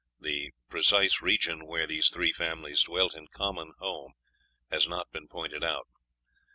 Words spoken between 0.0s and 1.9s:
The precise region where